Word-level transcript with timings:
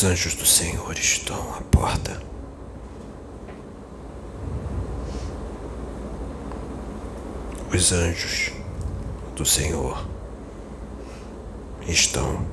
Os 0.00 0.04
anjos 0.04 0.34
do 0.34 0.46
Senhor 0.46 0.98
estão 0.98 1.52
à 1.52 1.60
porta. 1.60 2.18
Os 7.70 7.92
anjos 7.92 8.50
do 9.36 9.44
Senhor 9.44 10.08
estão 11.86 12.46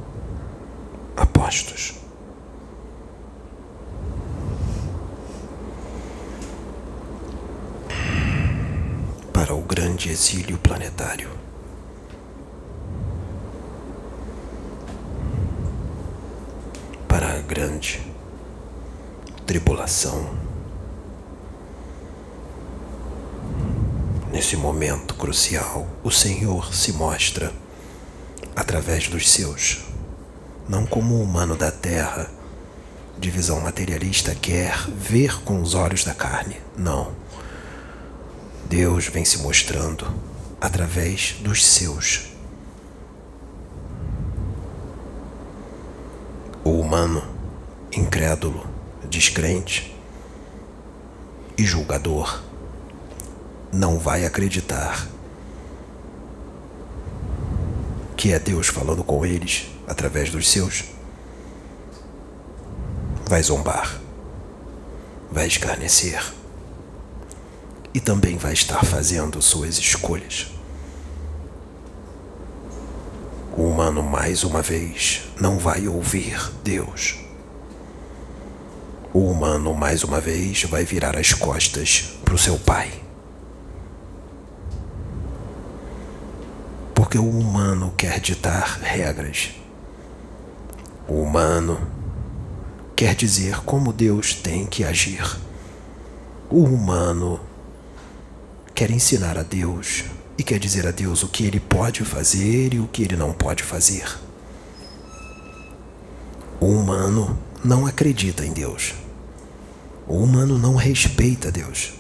apostos. 1.16 1.94
Para 9.32 9.56
o 9.56 9.62
grande 9.62 10.10
exílio 10.10 10.58
planetário. 10.58 11.30
Para 17.08 17.36
a 17.36 17.42
grande 17.58 18.00
tribulação. 19.48 20.30
Nesse 24.32 24.56
momento 24.56 25.16
crucial, 25.16 25.88
o 26.04 26.12
Senhor 26.12 26.72
se 26.72 26.94
mostra 26.94 27.52
através 28.56 29.08
dos 29.08 29.28
seus, 29.28 29.86
não 30.70 30.86
como 30.86 31.16
o 31.16 31.24
humano 31.24 31.56
da 31.56 31.72
terra, 31.72 32.30
de 33.18 33.32
visão 33.32 33.60
materialista, 33.60 34.36
quer 34.36 34.78
ver 34.92 35.42
com 35.42 35.60
os 35.60 35.74
olhos 35.74 36.04
da 36.04 36.14
carne. 36.14 36.58
Não. 36.78 37.12
Deus 38.70 39.08
vem 39.08 39.26
se 39.26 39.40
mostrando 39.40 40.06
através 40.62 41.38
dos 41.42 41.66
seus. 41.66 42.28
O 46.64 46.80
humano, 46.80 47.37
incrédulo, 47.98 48.66
descrente 49.10 49.96
e 51.58 51.64
julgador, 51.64 52.44
não 53.72 53.98
vai 53.98 54.26
acreditar 54.26 55.08
que 58.16 58.32
é 58.32 58.40
Deus 58.40 58.68
falando 58.68 59.04
com 59.04 59.26
eles 59.26 59.68
através 59.88 60.30
dos 60.32 60.50
seus. 60.50 60.86
Vai 63.28 63.44
zombar, 63.44 64.00
vai 65.32 65.48
escarnecer 65.48 66.34
e 67.94 68.00
também 68.00 68.38
vai 68.38 68.54
estar 68.54 68.84
fazendo 68.86 69.42
suas 69.42 69.78
escolhas. 69.78 70.48
O 73.56 73.64
humano, 73.64 74.04
mais 74.04 74.44
uma 74.44 74.62
vez, 74.62 75.24
não 75.40 75.58
vai 75.58 75.88
ouvir 75.88 76.52
Deus. 76.64 77.27
O 79.18 79.32
humano, 79.32 79.74
mais 79.74 80.04
uma 80.04 80.22
vez, 80.22 80.62
vai 80.66 80.86
virar 80.86 81.18
as 81.18 81.34
costas 81.34 82.14
para 82.24 82.36
o 82.36 82.38
seu 82.38 82.56
pai. 82.60 83.02
Porque 86.94 87.18
o 87.18 87.28
humano 87.28 87.92
quer 87.98 88.20
ditar 88.20 88.78
regras. 88.80 89.56
O 91.08 91.14
humano 91.24 91.82
quer 92.96 93.16
dizer 93.16 93.62
como 93.62 93.92
Deus 93.92 94.36
tem 94.36 94.68
que 94.68 94.84
agir. 94.84 95.26
O 96.48 96.62
humano 96.66 97.40
quer 98.76 98.92
ensinar 98.92 99.36
a 99.36 99.42
Deus 99.42 100.04
e 100.38 100.44
quer 100.44 100.60
dizer 100.60 100.86
a 100.86 100.92
Deus 100.92 101.24
o 101.24 101.28
que 101.28 101.44
ele 101.44 101.60
pode 101.60 102.06
fazer 102.06 102.76
e 102.76 102.80
o 102.80 102.88
que 102.88 103.02
ele 103.02 103.16
não 103.16 103.34
pode 103.34 103.64
fazer. 103.64 104.06
O 106.60 106.68
humano 106.68 107.36
não 107.66 107.88
acredita 107.88 108.46
em 108.46 108.54
Deus. 108.54 109.07
O 110.08 110.20
humano 110.24 110.58
não 110.58 110.76
respeita 110.76 111.52
Deus. 111.52 111.94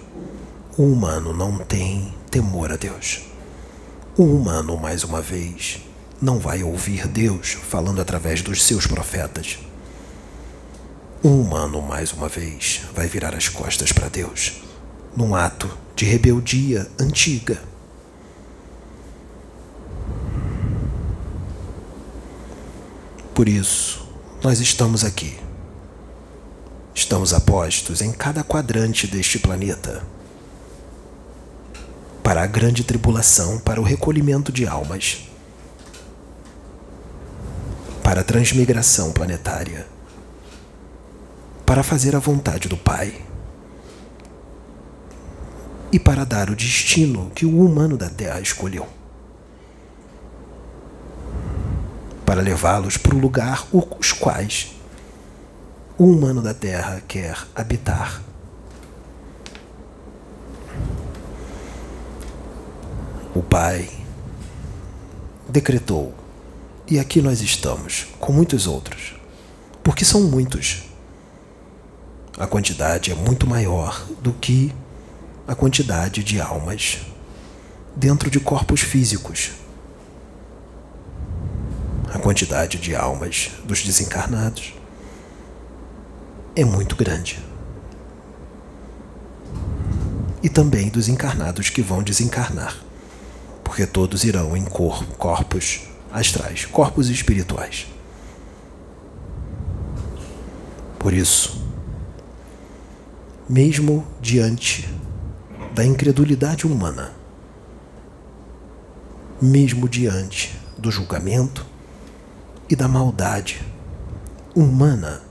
O 0.77 0.83
humano 0.83 1.33
não 1.33 1.57
tem 1.57 2.13
temor 2.31 2.71
a 2.71 2.77
Deus. 2.77 3.23
O 4.17 4.23
humano, 4.23 4.77
mais 4.77 5.03
uma 5.03 5.21
vez, 5.21 5.81
não 6.21 6.39
vai 6.39 6.63
ouvir 6.63 7.05
Deus 7.05 7.51
falando 7.51 7.99
através 7.99 8.41
dos 8.41 8.63
seus 8.63 8.87
profetas. 8.87 9.59
O 11.21 11.27
humano, 11.27 11.81
mais 11.81 12.13
uma 12.13 12.29
vez, 12.29 12.81
vai 12.95 13.07
virar 13.07 13.35
as 13.35 13.49
costas 13.49 13.91
para 13.91 14.07
Deus, 14.07 14.61
num 15.15 15.35
ato 15.35 15.69
de 15.93 16.05
rebeldia 16.05 16.87
antiga. 16.97 17.61
Por 23.35 23.49
isso, 23.49 24.07
nós 24.41 24.61
estamos 24.61 25.03
aqui. 25.03 25.46
Estamos 26.97 27.31
apostos 27.31 28.01
em 28.01 28.11
cada 28.11 28.43
quadrante 28.43 29.05
deste 29.05 29.37
planeta. 29.37 30.01
Para 32.23 32.41
a 32.41 32.47
grande 32.47 32.83
tribulação, 32.83 33.59
para 33.59 33.79
o 33.79 33.83
recolhimento 33.83 34.51
de 34.51 34.65
almas, 34.65 35.29
para 38.01 38.21
a 38.21 38.23
transmigração 38.23 39.11
planetária, 39.11 39.85
para 41.67 41.83
fazer 41.83 42.15
a 42.15 42.19
vontade 42.19 42.67
do 42.67 42.75
Pai. 42.75 43.13
E 45.91 45.99
para 45.99 46.25
dar 46.25 46.49
o 46.49 46.55
destino 46.55 47.31
que 47.35 47.45
o 47.45 47.63
humano 47.63 47.95
da 47.95 48.09
Terra 48.09 48.41
escolheu. 48.41 48.87
para 52.25 52.41
levá-los 52.41 52.97
para 52.97 53.15
o 53.15 53.19
lugar 53.19 53.65
os 53.71 54.11
quais 54.11 54.76
o 55.97 56.05
humano 56.05 56.41
da 56.41 56.53
terra 56.53 57.01
quer 57.07 57.37
habitar. 57.55 58.21
O 63.33 63.41
Pai 63.41 63.89
decretou, 65.49 66.13
e 66.87 66.99
aqui 66.99 67.21
nós 67.21 67.41
estamos, 67.41 68.07
com 68.19 68.31
muitos 68.31 68.67
outros, 68.67 69.15
porque 69.83 70.05
são 70.05 70.21
muitos. 70.23 70.83
A 72.37 72.45
quantidade 72.45 73.11
é 73.11 73.15
muito 73.15 73.47
maior 73.47 74.05
do 74.21 74.31
que 74.33 74.73
a 75.47 75.55
quantidade 75.55 76.23
de 76.23 76.39
almas 76.39 76.99
dentro 77.95 78.29
de 78.29 78.39
corpos 78.39 78.81
físicos 78.81 79.51
a 82.13 82.19
quantidade 82.19 82.77
de 82.77 82.95
almas 82.95 83.51
dos 83.65 83.83
desencarnados 83.83 84.73
é 86.57 86.65
muito 86.65 86.95
grande. 86.95 87.39
E 90.41 90.49
também 90.49 90.89
dos 90.89 91.07
encarnados 91.07 91.69
que 91.69 91.83
vão 91.83 92.01
desencarnar, 92.01 92.75
porque 93.63 93.85
todos 93.85 94.23
irão 94.23 94.57
em 94.57 94.65
cor, 94.65 95.05
corpos 95.17 95.81
astrais, 96.11 96.65
corpos 96.65 97.09
espirituais. 97.09 97.85
Por 100.97 101.13
isso, 101.13 101.63
mesmo 103.47 104.05
diante 104.19 104.89
da 105.75 105.85
incredulidade 105.85 106.65
humana, 106.65 107.13
mesmo 109.39 109.87
diante 109.87 110.59
do 110.75 110.89
julgamento, 110.89 111.63
e 112.69 112.75
da 112.75 112.87
maldade 112.87 113.61
humana. 114.53 115.26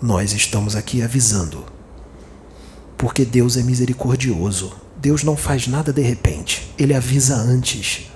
Nós 0.00 0.32
estamos 0.32 0.76
aqui 0.76 1.02
avisando, 1.02 1.64
porque 2.98 3.24
Deus 3.24 3.56
é 3.56 3.62
misericordioso. 3.62 4.72
Deus 4.96 5.22
não 5.22 5.36
faz 5.36 5.66
nada 5.66 5.92
de 5.92 6.02
repente, 6.02 6.72
ele 6.78 6.94
avisa 6.94 7.34
antes. 7.34 8.10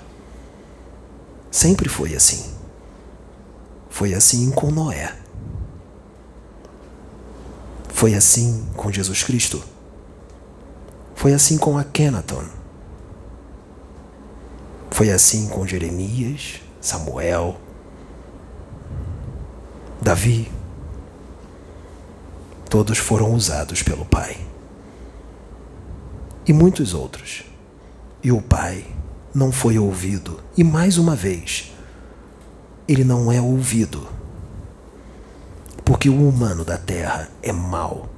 Sempre 1.49 1.89
foi 1.89 2.15
assim. 2.15 2.53
Foi 3.89 4.13
assim 4.13 4.51
com 4.51 4.71
Noé. 4.71 5.15
Foi 7.89 8.13
assim 8.15 8.65
com 8.75 8.91
Jesus 8.91 9.23
Cristo. 9.23 9.61
Foi 11.15 11.33
assim 11.33 11.57
com 11.57 11.77
Akenaton. 11.77 12.45
Foi 14.89 15.11
assim 15.11 15.47
com 15.47 15.67
Jeremias, 15.67 16.61
Samuel, 16.79 17.59
Davi, 20.01 20.51
todos 22.71 22.97
foram 22.97 23.33
usados 23.33 23.83
pelo 23.83 24.05
Pai. 24.05 24.37
E 26.47 26.53
muitos 26.53 26.93
outros. 26.93 27.43
E 28.23 28.31
o 28.31 28.41
Pai 28.41 28.87
não 29.35 29.51
foi 29.51 29.77
ouvido. 29.77 30.39
E 30.55 30.63
mais 30.63 30.97
uma 30.97 31.13
vez, 31.13 31.73
ele 32.87 33.03
não 33.03 33.29
é 33.29 33.41
ouvido. 33.41 34.07
Porque 35.83 36.09
o 36.09 36.29
humano 36.29 36.63
da 36.63 36.77
terra 36.77 37.29
é 37.43 37.51
mau. 37.51 38.09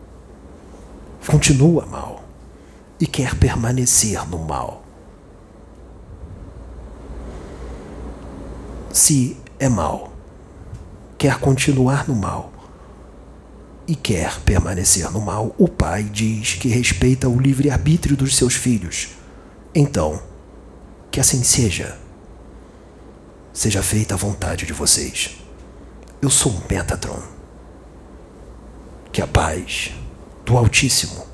Continua 1.26 1.88
mal. 1.88 2.24
E 3.00 3.08
quer 3.08 3.36
permanecer 3.36 4.30
no 4.30 4.38
mal. 4.38 4.84
se 8.94 9.36
é 9.60 9.68
mal, 9.68 10.14
quer 11.18 11.40
continuar 11.40 12.08
no 12.08 12.14
mal 12.14 12.53
e 13.88 13.96
quer 13.96 14.40
permanecer 14.42 15.12
no 15.12 15.20
mal, 15.20 15.54
o 15.58 15.68
pai 15.68 16.04
diz 16.04 16.54
que 16.54 16.70
respeita 16.70 17.28
o 17.28 17.40
livre-arbítrio 17.40 18.16
dos 18.16 18.36
seus 18.36 18.54
filhos. 18.54 19.10
Então, 19.76 20.22
que 21.12 21.20
assim 21.20 21.44
seja. 21.44 21.98
Seja 23.52 23.84
feita 23.84 24.14
a 24.14 24.18
vontade 24.18 24.66
de 24.66 24.74
vocês. 24.74 25.38
Eu 26.22 26.30
sou 26.30 26.64
Metatron. 26.70 27.22
Que 29.12 29.22
a 29.22 29.28
paz 29.28 29.92
do 30.46 30.58
Altíssimo 30.58 31.26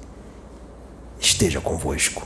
esteja 1.20 1.62
convosco. 1.62 2.26